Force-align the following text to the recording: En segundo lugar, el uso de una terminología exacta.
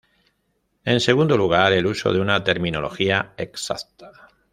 En 0.83 0.99
segundo 0.99 1.37
lugar, 1.37 1.73
el 1.73 1.85
uso 1.85 2.11
de 2.11 2.19
una 2.19 2.43
terminología 2.43 3.35
exacta. 3.37 4.29